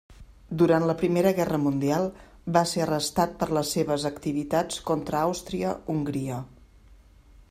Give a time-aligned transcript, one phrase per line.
[0.59, 2.07] Durant la Primera Guerra Mundial
[2.57, 6.41] va ser arrestat per les seves activitats contra Àustria-Hongria.